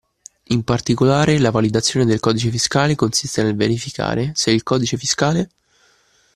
In 0.45 0.63
particolare, 0.63 1.37
la 1.37 1.51
validazione 1.51 2.07
del 2.07 2.19
codice 2.19 2.49
fiscale 2.49 2.95
consiste 2.95 3.43
nel 3.43 3.55
verificare 3.55 4.31
se 4.33 4.49
il 4.49 4.63
codice 4.63 4.97
fiscale 4.97 5.51